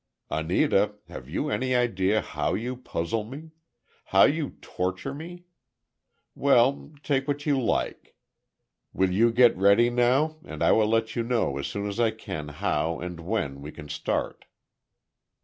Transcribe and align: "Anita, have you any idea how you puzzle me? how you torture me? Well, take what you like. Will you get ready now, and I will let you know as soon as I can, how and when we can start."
"Anita, 0.31 0.95
have 1.09 1.29
you 1.29 1.51
any 1.51 1.75
idea 1.75 2.21
how 2.21 2.55
you 2.55 2.75
puzzle 2.75 3.23
me? 3.23 3.51
how 4.05 4.23
you 4.23 4.57
torture 4.59 5.13
me? 5.13 5.43
Well, 6.33 6.95
take 7.03 7.27
what 7.27 7.45
you 7.45 7.61
like. 7.61 8.15
Will 8.93 9.11
you 9.11 9.31
get 9.31 9.55
ready 9.55 9.91
now, 9.91 10.37
and 10.43 10.63
I 10.63 10.71
will 10.71 10.87
let 10.87 11.15
you 11.15 11.21
know 11.21 11.55
as 11.59 11.67
soon 11.67 11.87
as 11.87 11.99
I 11.99 12.09
can, 12.09 12.47
how 12.47 12.99
and 12.99 13.19
when 13.19 13.61
we 13.61 13.71
can 13.71 13.89
start." 13.89 14.45